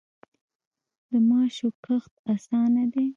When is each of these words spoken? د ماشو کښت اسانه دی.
د 1.09 1.11
ماشو 1.29 1.67
کښت 1.85 2.13
اسانه 2.33 2.83
دی. 2.93 3.05